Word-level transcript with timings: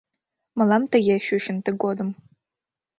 Мылам 0.57 0.83
тыге 0.91 1.15
чучын 1.25 1.57
тыгодым: 1.65 2.09